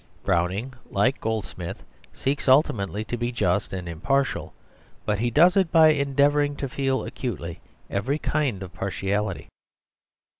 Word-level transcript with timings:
Browning, 0.25 0.73
like 0.89 1.21
Goldsmith, 1.21 1.83
seeks 2.11 2.47
ultimately 2.47 3.05
to 3.05 3.15
be 3.17 3.31
just 3.31 3.71
and 3.71 3.87
impartial, 3.87 4.51
but 5.05 5.19
he 5.19 5.29
does 5.29 5.55
it 5.55 5.71
by 5.71 5.89
endeavouring 5.89 6.55
to 6.55 6.67
feel 6.67 7.05
acutely 7.05 7.59
every 7.87 8.17
kind 8.17 8.63
of 8.63 8.73
partiality. 8.73 9.49